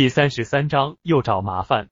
[0.00, 1.90] 第三十三章又找麻烦。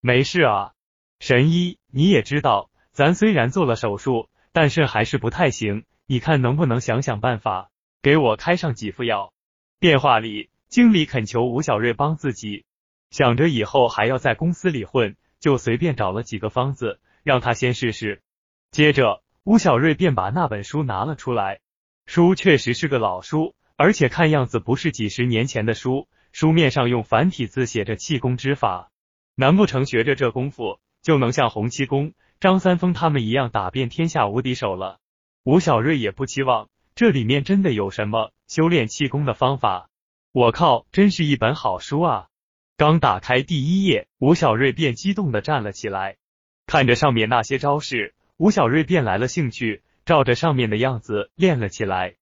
[0.00, 0.74] 没事啊，
[1.18, 5.84] 神医，你也知道，咱虽然做了手术，但是还是不太行。
[6.06, 7.68] 你看能不能想想办法，
[8.00, 9.32] 给我开上几副药？
[9.80, 12.64] 电话里，经理恳求吴小瑞帮自己，
[13.10, 18.22] 想着以后还要在公司里混，就随便找了几个方子，让他先试试。
[18.70, 21.58] 接着，吴小瑞便把那本书拿了出来，
[22.06, 23.56] 书确实是个老书。
[23.76, 28.90] 而且看样子不是几十年前的书，书面上用繁体字写着气功之法，
[29.34, 34.98] 难不成学着这功夫就能像洪七公、张三丰他们一样打遍天下无敌手了？
[35.42, 39.90] 吴小瑞也不期望这里面真的有什么修炼气功的方法。
[40.32, 42.28] 我靠，真是一本好书啊！
[42.76, 46.16] 刚打开第一页，吴小瑞便激动的站了起来，
[46.66, 52.14] 看着上面那些招式，吴小瑞便来了兴趣，照着上面的样子练了起来。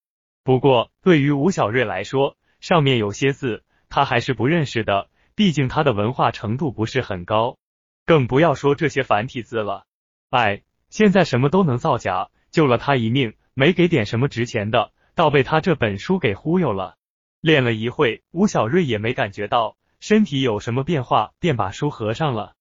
[0.45, 7.59] 不过，对于吴小瑞来说，上面有些字他还是不认识的，毕竟他的文化程度不是很高，
[8.07, 9.85] 更不要说这些繁体字了。
[10.31, 16.97] 哎，现在什么都能造假，救了他一命，没给点什么值钱的，倒被他这本书给忽悠了。
[17.41, 22.55] 练了一会，吴小瑞也没感觉到身体有什么变化，便把书合上了，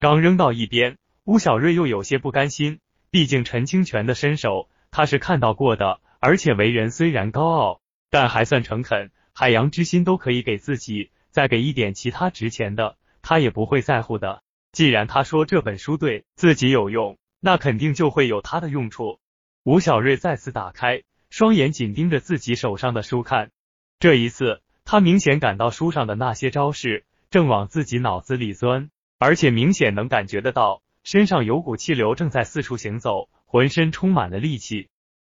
[0.00, 6.00] 刚扔到一边，吴小瑞又有些不甘心，毕竟陈清泉的身手他是看到过的。
[6.20, 7.80] 而且为人虽然高傲，
[8.10, 9.10] 但还算诚恳。
[9.32, 14.42] 海洋之心都可以给自己，再给一点其他值钱的，他也不会在乎的。
[14.72, 19.20] 既然他说这本书对自己有用，那肯定就会有他的用处。
[19.62, 23.52] 吴小瑞再次打开，双眼紧盯着自己手上的书看。
[24.00, 34.88] 这一次，他明显感到书上的那些招式正往自己脑子里钻，而且明显能感觉得到身上有股气流正在四处行走，浑身充满了力气。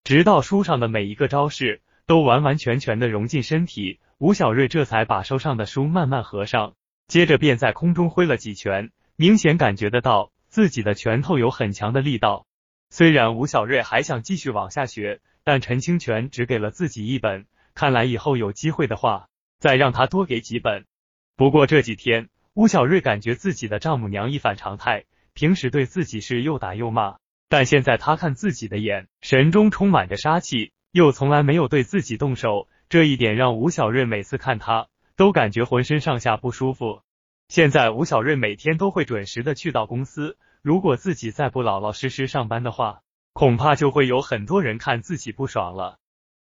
[0.05, 6.75] 直到书上的每一个招式都完完全全的融进身体，吴小瑞这才把手上的书慢慢合上，
[7.09, 12.47] 接着便在空中挥了几拳，明显感觉得到自己的拳头有很强的力道。
[12.91, 19.29] 虽然吴小瑞还想继续往下学，但陈清泉只给了自己一本，看来以后有机会的话，
[19.59, 20.85] 再让他多给几本。
[21.35, 27.17] 不过这几天，吴小瑞感觉自己的丈母娘一反常态，平时对自己是又打又骂。
[27.57, 37.03] 但现在他看自己的眼神中充满着杀气，又从来没有对自己动手，这一点让吴小瑞每次看他都感觉浑身上下不舒服。
[37.47, 45.99] 现在吴小瑞每天都会准时的去到公司，如果自己再不老老实实上班的话，恐怕就会有很多人看自己不爽了。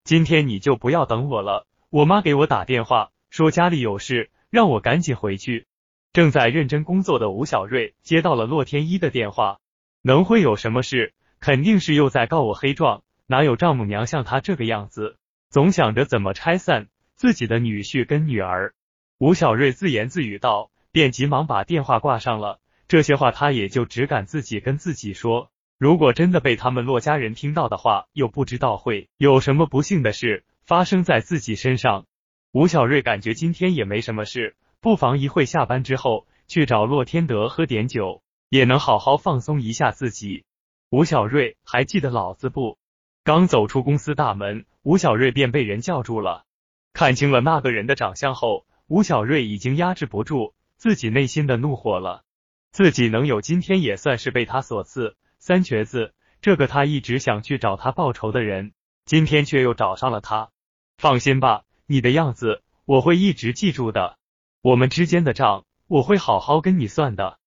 [0.05, 5.67] 今天你就不要等我了，我妈给我打电话说家里有事，让我赶紧回去。
[6.13, 9.57] 正在认真工作的吴小瑞接到了洛天依的电话。
[10.03, 11.13] 能会有什么事？
[11.39, 15.17] 肯定是又在告我黑状，哪有丈母娘像他这个样子，
[15.49, 18.73] 总想着怎么拆散自己的女婿跟女儿。
[19.19, 22.59] 吴小瑞自言自语道，便急忙把电话挂上了。
[22.87, 32.05] 这些话他也就只敢自己跟自己说，如果真的被他们骆家人听到的话，又不知道会有什么不幸的事发生在自己身上。
[32.51, 38.21] 吴小瑞感觉今天也没什么事，不妨一会下班之后去找骆天德喝点酒。
[38.51, 40.43] 也能好好放松一下自己。
[40.89, 42.77] 吴小瑞还记得老子不？
[43.23, 46.43] 刚走出公司大门，吴小瑞便被人叫住了。
[46.91, 52.25] 看清了那个人的长相后，吴小瑞已经压制不住自己内心的怒火了。
[52.73, 55.15] 自己能有今天，也算是被他所赐。
[55.39, 58.73] 三瘸子，这个他一直想去找他报仇的人，
[59.05, 60.49] 今天却又找上了他。
[60.97, 64.17] 放心吧，你的样子我会一直记住的。
[64.61, 67.39] 我们之间的账，我会好好跟你算的。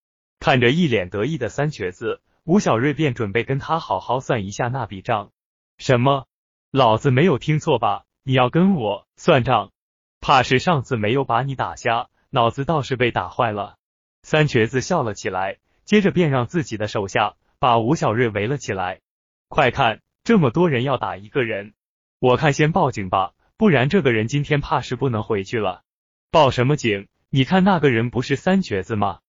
[0.44, 5.30] 看着一脸得意的三瘸子，吴小瑞便准备跟他好好算一下那笔账。
[5.78, 6.26] 什么？
[6.70, 8.04] 老子没有听错吧？
[8.24, 9.72] 你要跟我算账？
[10.20, 13.76] 怕是上次没有把你打瞎，脑子倒是被打坏了。
[14.22, 19.00] 三瘸子笑了起来，接着便让自己的手下把吴小瑞围了起来。
[19.48, 21.72] 快看，这么多人要打一个人，
[22.18, 25.84] 我看先报警吧，不然这个人今天怕是不能回去了。
[26.30, 27.08] 报什么警？
[27.30, 29.20] 你看那个人不是三瘸子吗？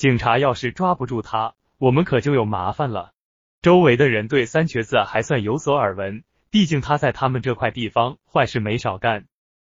[0.00, 3.12] 警察要是抓不住他，我们可就有麻烦了。
[3.60, 9.26] 周围的人对三瘸子还算有所耳闻，毕竟他在他们这块地方坏事没少干。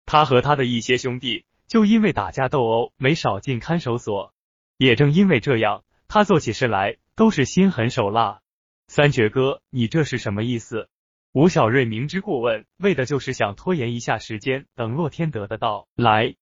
[0.04, 4.34] 他和他的一些兄弟就因为打架斗殴没少进看守所，
[4.76, 8.40] 也正因为这样，他做起事来都是心狠手辣。
[8.86, 10.90] 三瘸哥，你这是什么意思？
[11.32, 16.34] 吴小瑞明知故问，为的就是想拖延一下时间，等洛天德的到来。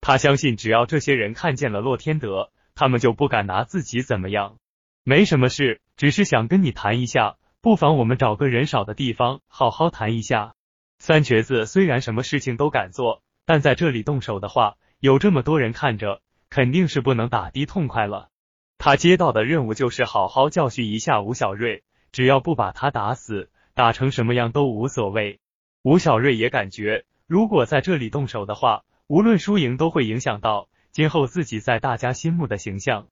[0.00, 2.50] 他相信，只要这些人看见了洛天德。
[2.74, 4.58] 他们就不敢拿自己怎么样，
[5.04, 10.54] 没什么事，只是想跟你谈一下，不妨我们找个人少的地方好好谈一下。
[10.98, 18.28] 三瘸子虽然什么事情都敢做，但在这里动手的话，有这么多人看着，肯定是不能打的痛快了。
[18.78, 25.40] 他接到的任务就是好好教训一下吴小瑞，只要不把他打死，打成什么样都无所谓。
[25.82, 33.08] 吴小瑞也感觉，如果在这里动手的话，无论输赢都会影响到今后自己在大家心目的形象。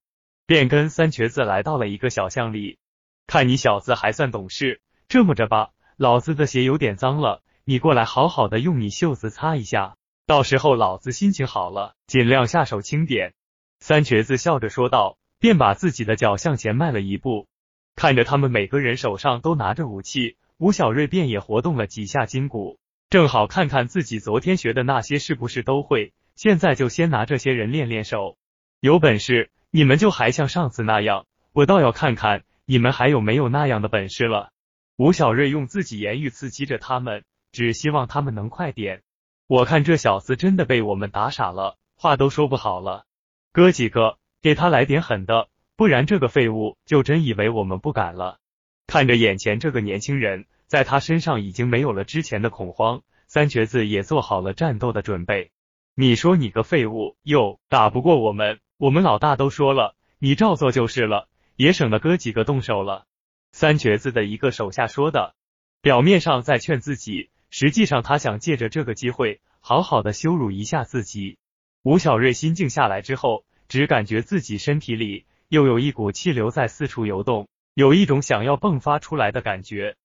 [0.46, 2.78] 便跟三瘸子来到了一个小巷里，
[3.26, 9.96] 看你小子还算懂事，这么着吧，老子的鞋有点脏了，你过来好好的用你袖子擦一下，
[10.26, 13.34] 到时候老子心情好了，尽量下手轻点。
[13.80, 17.48] 三瘸子笑着说道，便把自己的脚向前迈了一步，
[17.96, 22.78] 看着他们每个人手上都拿着武器，吴小瑞便也活动了几下筋骨，
[23.10, 28.36] 正好看看自己昨天学的那些是不是都会，现在就先拿这些人练练手，
[28.80, 29.50] 有本事。
[29.74, 34.50] 你们就还像上次那样，我倒要看看你们还有没有那样的本事了。
[34.96, 39.02] 吴小瑞用自己言语刺激着他们，只希望他们能快点。
[39.46, 43.06] 我看这小子真的被我们打傻了，话都说不好了。
[43.50, 48.38] 哥几个，给他来点狠的，不然这个废物就真以为我们不敢了。
[48.86, 55.50] 看着眼前这个年轻人，在他身上已经没有了之前的恐慌，三瘸子也做好了战斗的准备。
[55.94, 58.60] 你说你个废物，又打不过我们。
[58.78, 63.04] 我们老大都说了，你照做就是了，也省得哥几个动手了。
[63.52, 65.34] 三瘸子的一个手下说的，
[65.82, 71.36] 表面上在劝自己，实际上他想借着这个机会，好好的羞辱一下自己。
[71.82, 79.96] 吴小瑞心静下来之后，只感觉自己身体里又有一股气流在四处游动，有一种想要迸发出来的感觉。